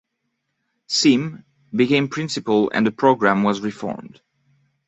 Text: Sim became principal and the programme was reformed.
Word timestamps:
Sim 0.87 1.43
became 1.71 2.07
principal 2.07 2.71
and 2.73 2.87
the 2.87 2.91
programme 2.91 3.43
was 3.43 3.61
reformed. 3.61 4.19